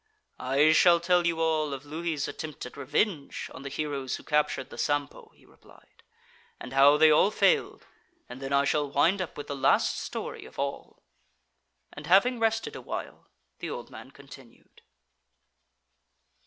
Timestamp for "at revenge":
2.65-3.51